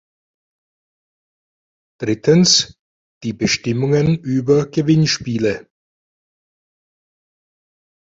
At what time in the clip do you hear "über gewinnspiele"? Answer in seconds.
4.17-5.69